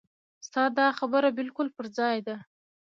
ستا 0.47 0.63
دا 0.77 0.87
خبره 0.99 1.29
بالکل 1.37 1.67
پر 1.75 1.85
ځای 1.97 2.17
ده. 2.27 2.35